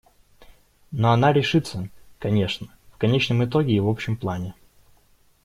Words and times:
Но 0.89 1.11
она 1.11 1.31
решится, 1.31 1.87
конечно, 2.17 2.73
в 2.91 2.97
конечном 2.97 3.45
итоге 3.45 3.75
и 3.75 3.79
в 3.79 3.87
общем 3.87 4.17
плане. 4.17 4.55